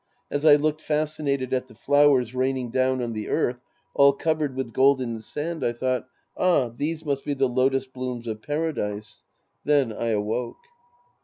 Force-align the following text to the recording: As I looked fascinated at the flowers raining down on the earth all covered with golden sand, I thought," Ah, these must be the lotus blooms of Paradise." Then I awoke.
As 0.31 0.45
I 0.45 0.55
looked 0.55 0.81
fascinated 0.81 1.53
at 1.53 1.67
the 1.67 1.75
flowers 1.75 2.33
raining 2.33 2.71
down 2.71 3.03
on 3.03 3.13
the 3.13 3.29
earth 3.29 3.59
all 3.93 4.13
covered 4.13 4.55
with 4.55 4.73
golden 4.73 5.21
sand, 5.21 5.63
I 5.63 5.73
thought," 5.73 6.07
Ah, 6.35 6.69
these 6.69 7.05
must 7.05 7.23
be 7.23 7.35
the 7.35 7.47
lotus 7.47 7.85
blooms 7.85 8.25
of 8.25 8.41
Paradise." 8.41 9.23
Then 9.63 9.93
I 9.93 10.07
awoke. 10.07 10.57